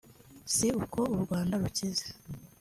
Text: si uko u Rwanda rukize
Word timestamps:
si 0.55 0.67
uko 0.83 0.99
u 1.15 1.17
Rwanda 1.23 1.53
rukize 1.61 2.05